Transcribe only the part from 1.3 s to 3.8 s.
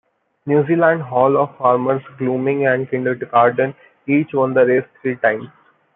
of famers Gloaming and Kindergarten